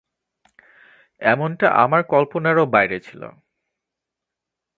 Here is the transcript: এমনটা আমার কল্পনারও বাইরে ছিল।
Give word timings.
এমনটা 1.21 1.67
আমার 1.83 2.01
কল্পনারও 2.03 2.63
বাইরে 2.75 2.97
ছিল। 2.99 3.21